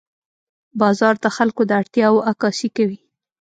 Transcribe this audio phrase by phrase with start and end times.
[0.79, 2.99] بازار د خلکو د اړتیاوو عکاسي کوي.